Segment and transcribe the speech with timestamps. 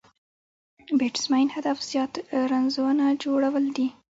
[0.85, 2.13] د بېټسمېن هدف زیات
[2.51, 3.87] رنزونه جوړول دي.